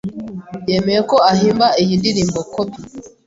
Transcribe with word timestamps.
yemeye 0.71 1.01
ko 1.11 1.17
ahimba 1.31 1.67
iyi 1.81 1.93
ndirimbo 1.99 2.39
Copy 2.53 2.81